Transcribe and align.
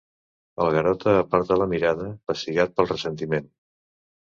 El 0.63 0.71
Garota 0.75 1.13
aparta 1.17 1.59
la 1.63 1.69
mirada, 1.75 2.09
pessigat 2.33 2.75
pel 2.81 2.91
ressentiment. 2.95 3.55